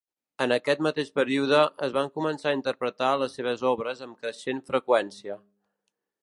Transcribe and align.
En 0.43 0.53
aquest 0.53 0.79
mateix 0.85 1.11
període 1.17 1.59
es 1.87 1.93
van 1.97 2.09
començar 2.15 2.49
a 2.53 2.55
interpretar 2.61 3.11
les 3.25 3.37
seves 3.41 3.65
obres 3.73 4.03
amb 4.07 4.19
creixent 4.25 4.65
freqüència. 4.73 5.39